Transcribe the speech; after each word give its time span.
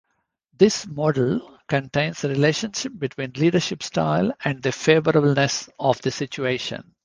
This 0.57 0.87
model 0.87 1.59
contains 1.67 2.21
the 2.23 2.29
relationship 2.29 2.91
between 2.97 3.33
leadership 3.33 3.83
style 3.83 4.33
and 4.43 4.59
the 4.59 4.71
favorable-ness 4.71 5.69
of 5.77 6.01
the 6.01 6.09
situation. 6.09 6.95